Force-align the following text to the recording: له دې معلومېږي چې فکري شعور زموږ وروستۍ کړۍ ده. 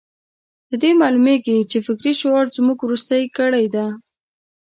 له 0.69 0.75
دې 0.83 0.91
معلومېږي 1.01 1.57
چې 1.71 1.77
فکري 1.87 2.13
شعور 2.19 2.45
زموږ 2.57 2.77
وروستۍ 2.81 3.23
کړۍ 3.37 3.65
ده. 3.75 3.85